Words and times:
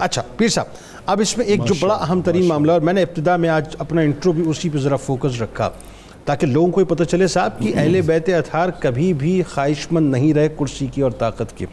اچھا 0.00 0.22
پیر 0.36 0.48
صاحب 0.48 0.66
اب 1.06 1.20
اس 1.20 1.38
میں 1.38 1.46
ایک 1.46 1.64
جو 1.64 1.74
بڑا 1.80 1.94
اہم 1.94 2.20
ترین 2.20 2.48
معاملہ 2.48 2.72
اور 2.72 2.80
میں 2.80 2.92
نے 2.92 3.02
ابتدا 3.02 3.36
میں 3.36 3.48
آج 3.48 3.76
اپنا 3.78 4.00
انٹرو 4.00 4.32
بھی 4.32 4.42
اسی 4.46 4.68
پہ 4.68 4.78
ذرا 4.78 4.96
فوکس 4.96 5.42
رکھا 5.42 5.70
تاکہ 6.24 6.46
لوگوں 6.46 6.72
کو 6.72 6.80
یہ 6.80 6.86
پتہ 6.86 7.04
چلے 7.04 7.26
صاحب 7.26 7.58
کہ 7.58 7.72
اہل 7.76 8.00
بیت 8.00 8.28
اتھار 8.28 8.68
کبھی 8.80 9.12
بھی 9.12 9.42
خواہش 9.42 9.86
مند 9.90 10.12
نہیں 10.12 10.34
رہے 10.34 10.48
کرسی 10.48 10.86
کی 10.86 11.00
اور 11.00 11.10
طاقت 11.10 11.58
کی۔ 11.58 11.66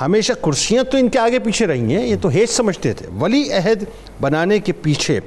ہمیشہ 0.00 0.32
کرسیاں 0.32 0.84
تو 0.84 0.98
ان 0.98 1.08
کے 1.08 1.18
آگے 1.18 1.38
پیچھے 1.38 1.66
رہی 1.66 1.94
ہیں 1.94 2.06
یہ 2.06 2.16
تو 2.20 2.28
ہیچ 2.28 2.50
سمجھتے 2.50 2.92
تھے۔ 2.92 3.06
ولی 3.20 3.52
عہد 3.52 3.84
بنانے 4.20 4.58
کے 4.58 4.72
پیچھے 4.72 5.20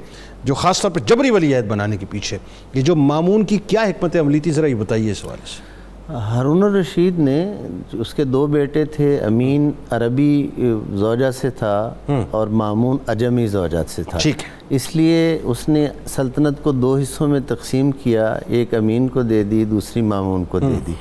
جو 0.44 0.54
خاص 0.54 0.82
طور 0.82 0.90
پہ 0.90 1.00
جبری 1.00 1.30
ولی 1.30 1.54
عہد 1.54 1.64
بنانے 1.66 1.96
کے 1.96 2.06
پیچھے 2.10 2.38
یہ 2.74 2.82
جو 2.82 2.96
معمون 2.96 3.44
کی 3.44 3.58
کیا 3.66 3.82
حکمت 3.82 4.16
عملی 4.16 4.40
تھی 4.40 4.50
ذرا 4.50 4.66
یہ 4.66 4.74
بتائیے 4.74 5.12
اس 5.12 5.24
حوالے 5.24 5.46
سے۔ 5.46 5.71
ہارون 6.08 6.62
الرشید 6.62 7.18
نے 7.18 7.52
اس 7.92 8.14
کے 8.14 8.24
دو 8.24 8.46
بیٹے 8.46 8.84
تھے 8.84 9.18
امین 9.18 9.70
عربی 9.90 10.48
زوجہ 10.94 11.30
سے 11.30 11.50
تھا 11.50 11.94
اور 12.30 12.46
مامون 12.46 12.96
اجمی 13.06 13.46
زوجہ 13.46 13.82
سے 13.88 14.02
تھا۔ 14.02 14.18
اس 14.70 14.96
لیے 14.96 15.38
اس 15.42 15.68
نے 15.68 15.86
سلطنت 16.06 16.62
کو 16.62 16.72
دو 16.72 16.96
حصوں 16.96 17.28
میں 17.28 17.40
تقسیم 17.46 17.90
کیا 17.90 18.38
ایک 18.46 18.74
امین 18.74 19.08
کو 19.08 19.22
دے 19.22 19.42
دی 19.42 19.64
دوسری 19.64 20.02
مامون 20.02 20.44
کو 20.44 20.60
دے 20.60 20.78
دی۔ 20.86 20.92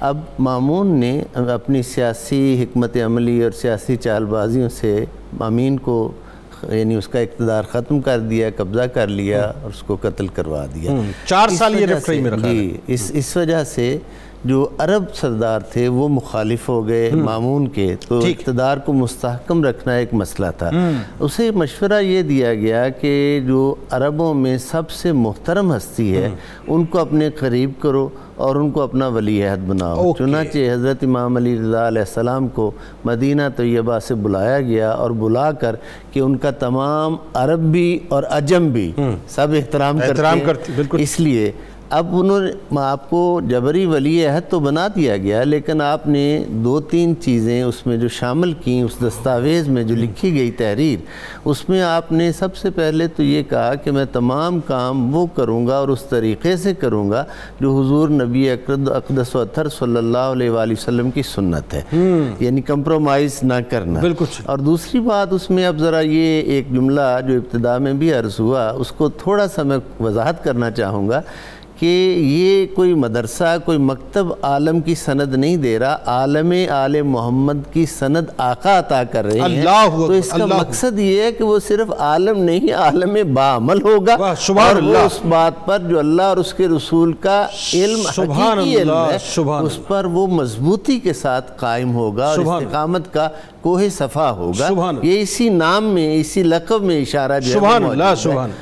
اب 0.00 0.18
مامون 0.38 0.86
نے 1.00 1.22
اپنی 1.34 1.82
سیاسی 1.82 2.62
حکمت 2.62 2.96
عملی 3.04 3.42
اور 3.42 3.50
سیاسی 3.50 3.96
چال 3.96 4.24
بازیوں 4.24 4.68
سے 4.68 5.04
امین 5.40 5.78
کو 5.78 6.10
یعنی 6.72 6.94
اس 6.94 7.08
کا 7.08 7.18
اقتدار 7.18 7.64
ختم 7.70 8.00
کر 8.00 8.20
دیا 8.20 8.48
قبضہ 8.56 8.86
کر 8.94 9.06
لیا 9.06 9.42
اور 9.42 9.70
اس 9.70 9.82
کو 9.82 9.96
قتل 10.02 10.26
کروا 10.26 10.64
دیا۔ 10.74 11.00
چار 11.26 11.48
سال 11.48 11.80
یہ 11.80 11.86
میں 12.08 12.30
رکھا 12.30 12.52
جی 12.52 12.76
اس 12.86 13.10
اس 13.14 13.36
وجہ 13.36 13.64
سے 13.64 13.98
جو 14.44 14.68
عرب 14.78 15.04
سردار 15.14 15.60
تھے 15.60 15.88
وہ 15.88 16.08
مخالف 16.08 16.68
ہو 16.68 16.88
گئے 16.88 17.10
مامون 17.14 17.68
کے 17.68 17.96
تو 18.08 18.18
اقتدار 18.18 18.76
کو 18.76 18.92
مستحکم 18.92 19.64
رکھنا 19.64 19.94
ایک 19.94 20.14
مسئلہ 20.14 20.46
تھا۔ 20.58 20.70
اسے 21.20 21.50
مشورہ 21.50 22.00
یہ 22.02 22.22
دیا 22.22 22.54
گیا 22.54 22.88
کہ 22.88 23.40
جو 23.46 23.74
عربوں 23.90 24.34
میں 24.34 24.58
سب 24.58 24.90
سے 24.90 25.12
محترم 25.12 25.72
ہستی 25.76 26.16
ہے 26.16 26.30
ان 26.66 26.84
کو 26.84 26.98
اپنے 26.98 27.30
قریب 27.30 27.70
کرو 27.80 28.08
اور 28.36 28.56
ان 28.56 28.70
کو 28.70 28.80
اپنا 28.80 29.08
ولی 29.08 29.42
عہد 29.44 29.68
بناؤ۔ 29.68 30.12
چنانچہ 30.18 30.58
حضرت 30.72 31.04
امام 31.04 31.36
علی 31.36 31.58
رضا 31.58 31.86
علیہ 31.88 32.02
السلام 32.02 32.48
کو 32.48 32.70
مدینہ 33.04 33.42
طیبہ 33.56 33.98
سے 33.98 34.14
بلایا 34.14 34.60
گیا 34.60 34.90
اور 34.90 35.10
بلا 35.10 35.52
کر 35.52 35.76
کہ 36.12 36.20
ان 36.20 36.36
کا 36.36 36.50
تمام 36.50 37.16
عرب 37.34 37.60
بھی 37.72 37.98
اور 38.08 38.22
عجم 38.30 38.68
بھی 38.68 38.92
سب 39.28 39.48
احترام 39.56 39.98
کرتے 39.98 40.10
احترام 40.10 40.38
ہیں۔ 40.38 40.84
اس 40.92 41.20
لیے 41.20 41.52
اب 41.90 42.06
انہوں 42.12 42.40
نے 42.40 42.80
آپ 42.80 43.10
کو 43.10 43.40
جبری 43.48 43.86
ولی 43.86 44.26
عہد 44.26 44.50
تو 44.50 44.60
بنا 44.60 44.88
دیا 44.94 45.16
گیا 45.16 45.44
لیکن 45.44 45.80
آپ 45.82 46.06
نے 46.06 46.44
دو 46.48 46.80
تین 46.80 47.14
چیزیں 47.20 47.62
اس 47.62 47.86
میں 47.86 47.96
جو 47.96 48.08
شامل 48.08 48.52
کیں 48.52 48.82
اس 48.82 48.90
دستاویز 49.02 49.68
میں 49.68 49.82
جو 49.82 49.94
لکھی 49.94 50.38
گئی 50.38 50.50
تحریر 50.50 50.98
اس 51.44 51.68
میں 51.68 51.82
آپ 51.82 52.12
نے 52.12 52.32
سب 52.32 52.56
سے 52.56 52.70
پہلے 52.70 53.06
تو 53.06 53.22
یہ 53.22 53.42
کہا 53.42 53.74
کہ 53.74 53.90
میں 53.90 54.04
تمام 54.12 54.60
کام 54.60 55.16
وہ 55.16 55.26
کروں 55.26 55.66
گا 55.66 55.76
اور 55.76 55.88
اس 55.88 56.02
طریقے 56.02 56.56
سے 56.56 56.74
کروں 56.74 57.10
گا 57.10 57.24
جو 57.60 57.80
حضور 57.80 58.08
نبی 58.08 58.50
اقرد 58.50 58.88
اقدس 58.88 59.34
و 59.34 59.38
اطہر 59.38 59.68
صلی 59.68 59.96
اللہ 59.96 60.32
علیہ 60.32 60.50
وآلہ 60.50 60.72
وسلم 60.72 61.10
کی 61.10 61.22
سنت 61.22 61.74
ہے۔ 61.74 61.82
یعنی 62.40 62.60
کمپرومائز 62.60 63.38
نہ 63.42 63.54
کرنا۔ 63.70 64.00
بالکل۔ 64.00 64.24
اور 64.44 64.58
دوسری 64.58 65.00
بات 65.00 65.32
اس 65.32 65.50
میں 65.50 65.66
اب 65.66 65.78
ذرا 65.78 66.00
یہ 66.00 66.42
ایک 66.42 66.74
جملہ 66.74 67.20
جو 67.28 67.34
ابتدا 67.34 67.78
میں 67.78 67.92
بھی 67.92 68.14
عرض 68.14 68.40
ہوا 68.40 68.70
اس 68.70 68.92
کو 68.92 69.08
تھوڑا 69.08 69.48
سا 69.48 69.62
میں 69.62 69.78
وضاحت 70.00 70.44
کرنا 70.44 70.70
چاہوں 70.70 71.08
گا 71.08 71.20
کہ 71.80 71.86
یہ 72.18 72.74
کوئی 72.74 72.94
مدرسہ 72.94 73.56
کوئی 73.64 73.78
مکتب 73.78 74.26
عالم 74.42 74.80
کی 74.80 74.94
سند 74.94 75.34
نہیں 75.34 75.56
دے 75.56 75.78
رہا 75.78 75.98
عالم 76.06 76.52
آل 76.70 77.02
محمد 77.02 77.72
کی 77.72 77.86
سند 77.86 78.26
آقا 78.38 78.78
عطا 78.78 79.04
کر 79.04 79.24
رہے 79.24 79.40
ہیں۔ 79.40 79.62
تو 80.06 80.12
اس 80.12 80.28
کا 80.28 80.46
مقصد 80.60 80.98
یہ 80.98 81.22
ہے 81.22 81.32
کہ 81.32 81.44
وہ 81.44 81.58
صرف 81.68 81.90
عالم 81.98 82.38
نہیں 82.38 82.72
عالم 82.74 83.34
بعمل 83.34 83.82
ہوگا۔ 83.82 84.16
اور 84.64 84.82
وہ۔ 84.82 84.96
اس 85.06 85.18
بات 85.28 85.66
پر 85.66 85.78
جو 85.78 85.98
اللہ 85.98 86.22
اور 86.22 86.36
اس 86.36 86.54
کے 86.54 86.68
رسول 86.68 87.12
کا 87.12 87.46
علم 87.74 88.00
حقیقی 88.22 88.76
علم 88.76 88.90
ہے 89.10 89.18
اس 89.64 89.78
پر 89.88 90.04
وہ 90.04 90.26
مضبوطی 90.26 90.98
کے 90.98 91.12
ساتھ 91.12 91.52
قائم 91.56 91.94
ہوگا 91.94 92.26
اور 92.26 92.38
استقامت 92.58 93.12
کا 93.12 93.28
کوہ 93.60 93.80
صفا 93.92 94.30
ہوگا۔ 94.30 94.66
یہ 95.02 95.20
اسی 95.20 95.48
نام 95.48 95.84
میں 95.84 96.14
اسی 96.20 96.42
لقب 96.42 96.82
میں 96.82 97.00
اشارہ 97.02 97.40
جو 97.40 97.52
ہے 97.52 97.76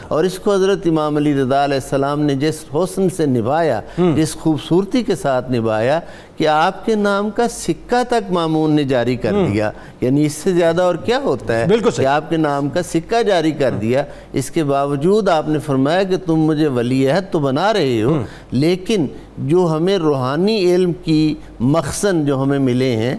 اور 0.09 0.25
اس 0.25 0.39
کو 0.39 0.53
حضرت 0.55 0.87
امام 0.87 1.17
علی 1.17 1.35
رضا 1.35 1.65
علیہ 1.65 1.75
السلام 1.75 2.21
نے 2.21 2.35
جس 2.35 2.65
حسن 2.75 3.06
سے 3.09 3.27
نبھایا 3.27 3.81
جس 4.17 4.35
خوبصورتی 4.35 5.03
کے 5.03 5.17
ساتھ 5.17 5.53
نبھایا 5.53 6.01
کہ 6.37 6.49
آپ 6.49 6.87
کے 6.87 6.95
نام 6.95 7.31
کا 7.31 7.49
سکہ 7.49 8.03
تک 8.09 8.33
مامون 8.33 8.73
نے 8.73 8.85
جاری 8.85 9.17
کر 9.17 9.33
دیا۔ 9.53 9.71
یعنی 10.01 10.27
اس 10.27 10.33
سے 10.33 10.53
زیادہ 10.53 10.83
اور 10.83 10.95
کیا 10.95 11.19
ہوتا 11.19 11.59
ہے۔ 11.59 11.67
کہ 11.97 12.07
آپ 12.07 12.31
کے 12.31 12.37
نام 12.37 12.69
کا 12.69 12.83
سکہ 12.83 13.23
جاری 13.23 13.51
کر 13.51 13.71
دیا۔ 13.71 14.05
اس 14.33 14.51
کے 14.51 14.65
باوجود 14.65 15.29
آپ 15.29 15.49
نے 15.49 15.59
فرمایا 15.59 16.03
کہ 16.03 16.17
تم 16.27 16.37
مجھے 16.37 16.67
ولی 16.67 17.09
عہد 17.09 17.25
تو 17.31 17.39
بنا 17.39 17.73
رہے 17.73 18.03
ہو 18.03 18.15
لیکن 18.51 19.07
جو 19.39 19.73
ہمیں 19.77 19.97
روحانی 19.97 20.75
علم 20.75 20.93
کی 20.93 21.35
مخزن 21.61 22.27
جو 22.27 22.43
ہمیں 22.43 22.59
ملے 22.59 22.97
ہیں 22.97 23.17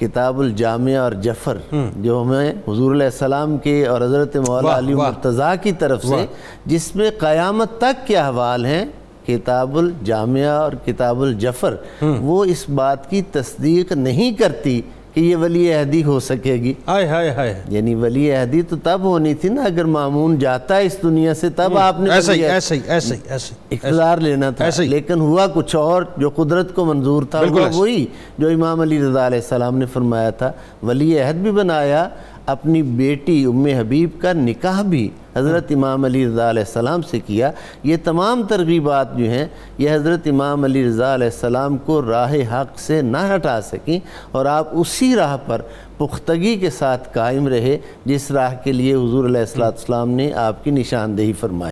کتاب 0.00 0.40
الجامعہ 0.40 0.96
اور 0.96 1.12
جفر 1.12 1.58
جو 1.96 2.22
ہمیں 2.22 2.50
حضور 2.68 2.94
علیہ 2.94 3.06
السلام 3.06 3.56
کے 3.58 3.86
اور 3.86 4.00
حضرت 4.00 4.36
مولا 4.36 4.76
علی۔ 4.78 4.94
مرتضیٰ 4.94 5.54
کی 5.62 5.72
طرف 5.72 6.04
سے 6.04 6.24
جس 6.66 6.94
میں 6.96 7.10
قیامت 7.18 7.78
تک 7.78 8.06
کے 8.06 8.16
احوال 8.16 8.66
ہیں 8.66 8.84
کتاب 9.26 9.78
الجامعہ 9.78 10.48
اور 10.48 10.72
کتاب 10.84 11.22
الجفر۔ 11.22 11.74
وہ 12.02 12.44
اس 12.44 12.68
بات 12.68 13.08
کی 13.10 13.22
تصدیق 13.32 13.92
نہیں 13.92 14.32
کرتی 14.32 14.80
کہ 15.16 15.20
یہ 15.20 15.36
ولی 15.36 15.72
عہدی 15.74 16.04
ہو 16.04 16.20
سکے 16.20 16.54
گی۔ 16.54 16.74
ہائے 16.88 17.06
ہائے 17.06 17.30
ہائے۔ 17.30 17.62
یعنی 17.68 17.94
ولی 17.94 18.32
عہدی 18.32 18.62
تو 18.62 18.76
تب 18.82 19.00
ہونی 19.04 19.34
تھی 19.34 19.48
نا 19.48 19.62
اگر 19.62 19.84
معمون 19.84 20.38
جاتا 20.38 20.76
ہے 20.76 20.86
اس 20.86 20.96
دنیا 21.02 21.34
سے 21.34 21.50
تب 21.50 21.78
آپ 21.78 22.00
نے 22.00 22.10
ایسا 22.10 22.32
ہی 22.32 22.44
ایسا 22.44 22.74
ہی 22.74 22.80
ایسا 22.86 23.14
ہی 23.14 23.20
اقتدار 23.70 24.18
لینا 24.18 24.50
تھا۔ 24.50 24.64
لیکن 24.88 25.20
ہوا 25.20 25.46
کچھ 25.54 25.76
اور 25.76 26.02
جو 26.16 26.30
قدرت 26.30 26.74
کو 26.74 26.84
منظور 26.84 27.22
تھا۔ 27.22 27.40
وہی 27.76 28.06
جو 28.38 28.48
امام 28.48 28.80
علی 28.80 28.98
رضا 28.98 29.26
علیہ 29.26 29.38
السلام 29.38 29.78
نے 29.78 29.86
فرمایا 29.86 30.30
تھا۔ 30.30 30.52
ولی 30.82 31.18
عہد 31.20 31.34
بھی 31.34 31.50
بنایا 31.50 32.08
اپنی 32.46 32.82
بیٹی 32.82 33.44
ام 33.44 33.66
حبیب 33.66 34.10
کا 34.20 34.32
نکاح 34.32 34.82
بھی 34.82 35.08
حضرت 35.36 35.72
امام 35.74 36.04
علی 36.04 36.26
رضا 36.26 36.50
علیہ 36.50 36.62
السلام 36.62 37.02
سے 37.02 37.20
کیا۔ 37.20 37.50
یہ 37.82 37.96
تمام 38.04 38.42
ترغیبات 38.42 39.16
جو 39.16 39.24
ہیں، 39.24 39.46
یہ 39.78 39.90
حضرت 39.90 40.20
امام 40.26 40.64
علی 40.64 40.84
رضا 40.84 41.14
علیہ 41.14 41.26
السلام 41.26 41.76
کو 41.76 42.02
راہ 42.02 42.34
حق 42.52 42.78
سے 42.78 43.02
نہ 43.02 43.16
ہٹا 43.34 43.60
سکیں 43.60 43.98
اور 44.32 44.46
آپ 44.46 44.68
اسی 44.72 45.14
راہ 45.16 45.36
پر 45.46 45.62
پختگی 45.98 46.56
کے 46.56 46.70
ساتھ 46.70 47.08
قائم 47.14 47.48
رہے 47.48 47.78
جس 48.04 48.30
راہ 48.30 48.54
کے 48.64 48.72
لیے 48.72 48.94
حضور 48.94 49.24
علیہ 49.24 49.40
السلام 49.40 50.10
نے 50.10 50.32
آپ 50.32 50.64
کی 50.64 50.70
نشاندہی 50.70 51.32
فرمائی۔ 51.32 51.64